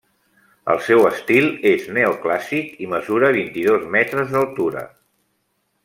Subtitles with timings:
[0.75, 4.85] El seu estil és neoclàssic i mesura vint-i-dos metres d’altura.